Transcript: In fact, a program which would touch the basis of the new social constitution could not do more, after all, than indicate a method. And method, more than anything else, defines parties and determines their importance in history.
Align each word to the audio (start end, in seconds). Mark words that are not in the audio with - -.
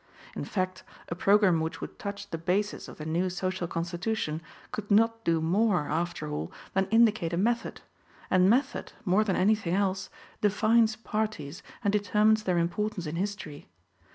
In 0.35 0.45
fact, 0.45 0.81
a 1.09 1.15
program 1.15 1.59
which 1.59 1.79
would 1.79 1.99
touch 1.99 2.31
the 2.31 2.39
basis 2.39 2.87
of 2.87 2.97
the 2.97 3.05
new 3.05 3.29
social 3.29 3.67
constitution 3.67 4.41
could 4.71 4.89
not 4.89 5.23
do 5.23 5.39
more, 5.39 5.89
after 5.89 6.27
all, 6.27 6.51
than 6.73 6.87
indicate 6.87 7.33
a 7.33 7.37
method. 7.37 7.81
And 8.31 8.49
method, 8.49 8.93
more 9.05 9.23
than 9.23 9.35
anything 9.35 9.75
else, 9.75 10.09
defines 10.41 10.95
parties 10.95 11.61
and 11.83 11.91
determines 11.93 12.41
their 12.45 12.57
importance 12.57 13.05
in 13.05 13.15
history. 13.15 13.69